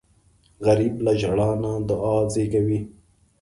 غریب 0.65 0.95
له 1.05 1.13
ژړا 1.21 1.49
نه 1.63 1.71
دعا 1.89 2.15
زېږوي 2.33 2.79